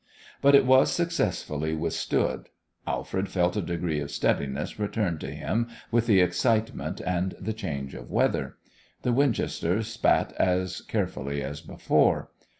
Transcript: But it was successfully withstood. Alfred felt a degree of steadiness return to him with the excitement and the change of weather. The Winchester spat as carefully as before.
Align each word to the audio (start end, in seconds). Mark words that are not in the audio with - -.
But 0.41 0.55
it 0.55 0.65
was 0.65 0.91
successfully 0.91 1.75
withstood. 1.75 2.49
Alfred 2.87 3.29
felt 3.29 3.55
a 3.55 3.61
degree 3.61 3.99
of 3.99 4.09
steadiness 4.09 4.79
return 4.79 5.19
to 5.19 5.29
him 5.29 5.67
with 5.91 6.07
the 6.07 6.21
excitement 6.21 6.99
and 7.01 7.35
the 7.39 7.53
change 7.53 7.93
of 7.93 8.09
weather. 8.09 8.57
The 9.03 9.13
Winchester 9.13 9.83
spat 9.83 10.33
as 10.39 10.81
carefully 10.81 11.43
as 11.43 11.61
before. 11.61 12.29